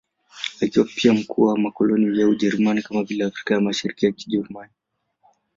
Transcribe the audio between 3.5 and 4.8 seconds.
ya Mashariki ya Kijerumani.